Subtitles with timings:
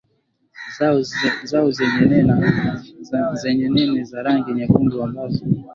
[1.49, 1.69] zao
[3.41, 5.43] zenye nene za rangi nyekundu ambazo